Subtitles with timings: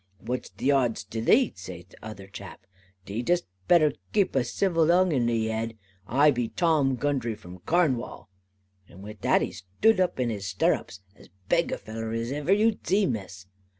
[0.17, 2.65] 'What's the odds to thee,' zays tother chap,
[3.05, 5.77] 'thee d'st better kape a zivil tongue in thee head.
[6.07, 8.27] I be Tom Gundry from Carnwall.'
[8.89, 12.51] And with that he stood up in his starrups, as beg a feller as iver
[12.51, 13.45] you zee, Miss.